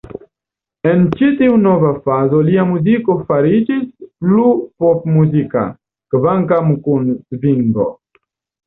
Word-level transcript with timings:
En 0.91 1.03
ĉi-tiu 1.19 1.59
nova 1.65 1.91
fazo 2.07 2.39
lia 2.49 2.65
muziko 2.71 3.19
fariĝis 3.29 3.85
plu 4.09 4.47
popmuzika, 4.85 5.69
kvankam 6.17 6.75
kun 6.89 7.11
svingo. 7.23 7.93